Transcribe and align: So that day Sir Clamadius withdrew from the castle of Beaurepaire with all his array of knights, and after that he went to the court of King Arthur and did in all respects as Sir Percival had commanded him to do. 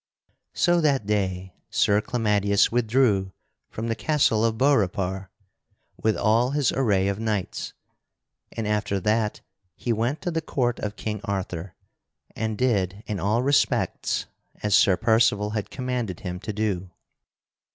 So 0.55 0.81
that 0.81 1.05
day 1.05 1.53
Sir 1.69 2.01
Clamadius 2.01 2.71
withdrew 2.71 3.33
from 3.69 3.85
the 3.87 3.93
castle 3.93 4.43
of 4.43 4.57
Beaurepaire 4.57 5.29
with 6.01 6.17
all 6.17 6.49
his 6.57 6.71
array 6.71 7.07
of 7.07 7.19
knights, 7.19 7.73
and 8.51 8.67
after 8.67 8.99
that 8.99 9.41
he 9.75 9.93
went 9.93 10.19
to 10.23 10.31
the 10.31 10.41
court 10.41 10.79
of 10.79 10.95
King 10.95 11.21
Arthur 11.25 11.75
and 12.35 12.57
did 12.57 13.03
in 13.05 13.19
all 13.19 13.43
respects 13.43 14.25
as 14.63 14.73
Sir 14.73 14.97
Percival 14.97 15.51
had 15.51 15.69
commanded 15.69 16.21
him 16.21 16.39
to 16.39 16.51
do. 16.51 16.89